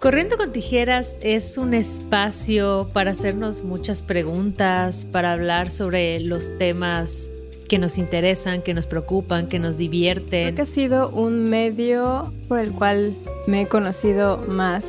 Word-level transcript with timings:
Corriendo 0.00 0.36
con 0.36 0.52
Tijeras 0.52 1.16
es 1.22 1.56
un 1.56 1.72
espacio 1.72 2.90
para 2.92 3.12
hacernos 3.12 3.64
muchas 3.64 4.02
preguntas, 4.02 5.06
para 5.10 5.32
hablar 5.32 5.70
sobre 5.70 6.20
los 6.20 6.56
temas 6.58 7.30
que 7.66 7.78
nos 7.78 7.96
interesan, 7.96 8.60
que 8.60 8.74
nos 8.74 8.86
preocupan, 8.86 9.48
que 9.48 9.58
nos 9.58 9.78
divierten. 9.78 10.54
Creo 10.54 10.54
que 10.54 10.62
ha 10.62 10.66
sido 10.66 11.08
un 11.08 11.44
medio 11.44 12.30
por 12.46 12.58
el 12.60 12.72
cual 12.72 13.16
me 13.46 13.62
he 13.62 13.66
conocido 13.66 14.44
más 14.46 14.84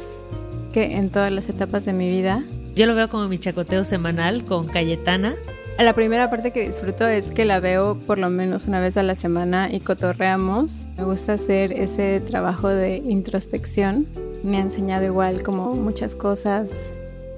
que 0.74 0.98
en 0.98 1.10
todas 1.10 1.32
las 1.32 1.48
etapas 1.48 1.86
de 1.86 1.94
mi 1.94 2.10
vida. 2.10 2.44
Yo 2.76 2.86
lo 2.86 2.94
veo 2.94 3.08
como 3.08 3.30
mi 3.30 3.38
chacoteo 3.38 3.86
semanal 3.86 4.44
con 4.44 4.68
Cayetana. 4.68 5.36
La 5.80 5.94
primera 5.94 6.30
parte 6.30 6.52
que 6.52 6.68
disfruto 6.68 7.08
es 7.08 7.26
que 7.28 7.46
la 7.46 7.60
veo 7.60 8.00
por 8.00 8.18
lo 8.18 8.32
menos 8.32 8.66
una 8.66 8.80
vez 8.80 8.98
a 8.98 9.04
la 9.04 9.16
semana 9.16 9.72
y 9.72 9.80
cotorreamos. 9.80 10.72
Me 10.98 11.04
gusta 11.04 11.34
hacer 11.34 11.72
ese 11.72 12.20
trabajo 12.20 12.68
de 12.68 12.98
introspección. 12.98 14.08
Me 14.44 14.58
ha 14.58 14.62
enseñado 14.62 15.06
igual 15.06 15.44
como 15.44 15.76
muchas 15.76 16.16
cosas 16.16 16.72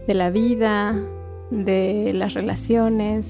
de 0.08 0.14
la 0.14 0.30
vida, 0.30 0.96
de 1.52 2.14
las 2.16 2.34
relaciones. 2.34 3.28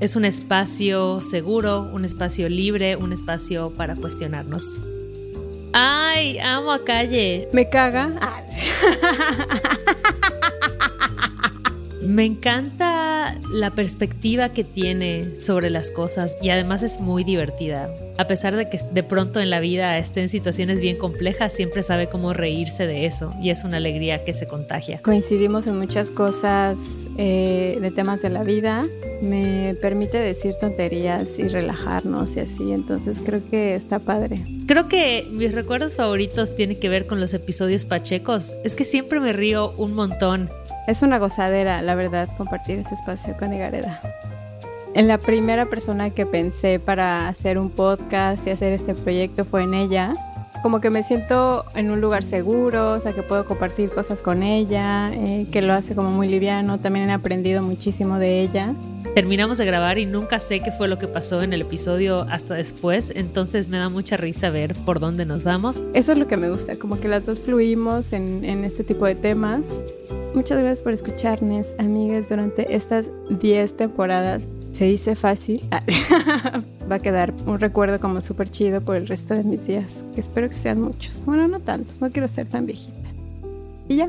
Es 0.00 0.16
un 0.16 0.24
espacio 0.24 1.20
seguro, 1.20 1.88
un 1.94 2.04
espacio 2.04 2.48
libre, 2.48 2.96
un 2.96 3.12
espacio 3.12 3.72
para 3.72 3.94
cuestionarnos. 3.94 4.76
¡Ay! 5.72 6.40
Amo 6.40 6.72
a 6.72 6.84
Calle. 6.84 7.48
Me 7.52 7.68
caga. 7.68 8.10
Me 12.02 12.24
encanta 12.26 12.93
la 13.50 13.70
perspectiva 13.70 14.50
que 14.50 14.64
tiene 14.64 15.38
sobre 15.38 15.70
las 15.70 15.90
cosas 15.90 16.36
y 16.42 16.50
además 16.50 16.82
es 16.82 17.00
muy 17.00 17.24
divertida. 17.24 17.90
A 18.18 18.26
pesar 18.26 18.56
de 18.56 18.68
que 18.68 18.80
de 18.92 19.02
pronto 19.02 19.40
en 19.40 19.50
la 19.50 19.60
vida 19.60 19.98
esté 19.98 20.20
en 20.20 20.28
situaciones 20.28 20.80
bien 20.80 20.96
complejas, 20.96 21.52
siempre 21.52 21.82
sabe 21.82 22.08
cómo 22.08 22.32
reírse 22.32 22.86
de 22.86 23.06
eso 23.06 23.30
y 23.42 23.50
es 23.50 23.64
una 23.64 23.78
alegría 23.78 24.24
que 24.24 24.34
se 24.34 24.46
contagia. 24.46 25.00
Coincidimos 25.02 25.66
en 25.66 25.78
muchas 25.78 26.10
cosas 26.10 26.76
eh, 27.16 27.78
de 27.80 27.90
temas 27.90 28.22
de 28.22 28.30
la 28.30 28.42
vida. 28.42 28.84
Me 29.22 29.76
permite 29.80 30.18
decir 30.18 30.54
tonterías 30.56 31.38
y 31.38 31.48
relajarnos 31.48 32.36
y 32.36 32.40
así, 32.40 32.72
entonces 32.72 33.18
creo 33.24 33.40
que 33.50 33.74
está 33.74 33.98
padre. 33.98 34.44
Creo 34.66 34.88
que 34.88 35.26
mis 35.30 35.54
recuerdos 35.54 35.94
favoritos 35.94 36.54
tienen 36.56 36.78
que 36.78 36.88
ver 36.88 37.06
con 37.06 37.20
los 37.20 37.34
episodios 37.34 37.84
pachecos. 37.84 38.54
Es 38.64 38.74
que 38.76 38.84
siempre 38.84 39.20
me 39.20 39.32
río 39.32 39.72
un 39.76 39.94
montón. 39.94 40.50
Es 40.86 41.00
una 41.00 41.18
gozadera, 41.18 41.80
la 41.80 41.94
verdad, 41.94 42.28
compartir 42.36 42.78
este 42.78 42.94
espacio 42.94 43.34
con 43.38 43.54
Igareda. 43.54 44.00
En 44.94 45.08
la 45.08 45.16
primera 45.16 45.64
persona 45.66 46.10
que 46.10 46.26
pensé 46.26 46.78
para 46.78 47.26
hacer 47.26 47.58
un 47.58 47.70
podcast 47.70 48.46
y 48.46 48.50
hacer 48.50 48.74
este 48.74 48.94
proyecto 48.94 49.46
fue 49.46 49.62
en 49.62 49.72
ella. 49.72 50.12
Como 50.62 50.82
que 50.82 50.90
me 50.90 51.02
siento 51.02 51.64
en 51.74 51.90
un 51.90 52.02
lugar 52.02 52.22
seguro, 52.22 52.92
o 52.92 53.00
sea, 53.00 53.12
que 53.12 53.22
puedo 53.22 53.46
compartir 53.46 53.90
cosas 53.90 54.20
con 54.20 54.42
ella, 54.42 55.10
eh, 55.14 55.46
que 55.50 55.62
lo 55.62 55.72
hace 55.72 55.94
como 55.94 56.10
muy 56.10 56.28
liviano. 56.28 56.78
También 56.78 57.08
he 57.08 57.14
aprendido 57.14 57.62
muchísimo 57.62 58.18
de 58.18 58.42
ella. 58.42 58.74
Terminamos 59.14 59.58
de 59.58 59.64
grabar 59.64 59.98
y 59.98 60.04
nunca 60.04 60.38
sé 60.38 60.60
qué 60.60 60.70
fue 60.70 60.88
lo 60.88 60.98
que 60.98 61.08
pasó 61.08 61.42
en 61.42 61.54
el 61.54 61.62
episodio 61.62 62.26
hasta 62.30 62.54
después, 62.54 63.12
entonces 63.14 63.68
me 63.68 63.78
da 63.78 63.88
mucha 63.88 64.16
risa 64.16 64.50
ver 64.50 64.74
por 64.84 65.00
dónde 65.00 65.24
nos 65.24 65.44
vamos. 65.44 65.82
Eso 65.94 66.12
es 66.12 66.18
lo 66.18 66.26
que 66.26 66.36
me 66.36 66.50
gusta, 66.50 66.76
como 66.76 66.98
que 66.98 67.08
las 67.08 67.24
dos 67.24 67.38
fluimos 67.38 68.12
en, 68.12 68.44
en 68.44 68.64
este 68.64 68.84
tipo 68.84 69.06
de 69.06 69.14
temas. 69.14 69.62
Muchas 70.34 70.58
gracias 70.58 70.82
por 70.82 70.92
escucharnos, 70.92 71.76
amigas, 71.78 72.28
durante 72.28 72.74
estas 72.74 73.08
10 73.30 73.76
temporadas. 73.76 74.42
Se 74.72 74.84
dice 74.84 75.14
fácil. 75.14 75.62
Va 76.90 76.96
a 76.96 76.98
quedar 76.98 77.32
un 77.46 77.60
recuerdo 77.60 78.00
como 78.00 78.20
súper 78.20 78.50
chido 78.50 78.80
por 78.80 78.96
el 78.96 79.06
resto 79.06 79.34
de 79.34 79.44
mis 79.44 79.64
días, 79.64 80.04
espero 80.16 80.50
que 80.50 80.58
sean 80.58 80.80
muchos. 80.80 81.22
Bueno, 81.24 81.46
no 81.46 81.60
tantos, 81.60 82.00
no 82.00 82.10
quiero 82.10 82.26
ser 82.26 82.48
tan 82.48 82.66
viejita. 82.66 83.08
Y 83.88 83.96
ya. 83.96 84.08